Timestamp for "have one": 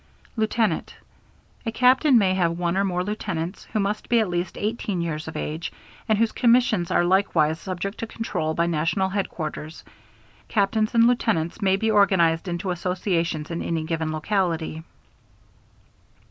2.33-2.75